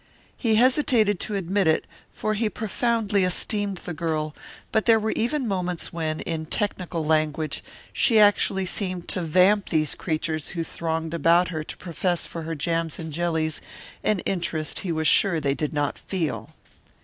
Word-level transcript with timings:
He 0.35 0.55
hesitated 0.55 1.19
to 1.19 1.35
admit 1.35 1.67
it, 1.67 1.85
for 2.11 2.33
he 2.33 2.49
profoundly 2.49 3.23
esteemed 3.23 3.77
the 3.77 3.93
girl, 3.93 4.35
but 4.71 4.87
there 4.87 4.99
were 4.99 5.11
even 5.11 5.47
moments 5.47 5.93
when, 5.93 6.21
in 6.21 6.47
technical 6.47 7.05
language, 7.05 7.63
she 7.93 8.17
actually 8.17 8.65
seemed 8.65 9.07
to 9.09 9.21
"vamp" 9.21 9.69
these 9.69 9.93
creatures 9.93 10.49
who 10.57 10.63
thronged 10.63 11.13
about 11.13 11.49
her 11.49 11.63
to 11.63 11.77
profess 11.77 12.25
for 12.25 12.41
her 12.41 12.55
jams 12.55 12.97
and 12.97 13.13
jellies 13.13 13.61
an 14.03 14.21
interest 14.21 14.79
he 14.79 14.91
was 14.91 15.07
sure 15.07 15.39
they 15.39 15.53
did 15.53 15.71
not 15.71 15.99
feel. 15.99 16.49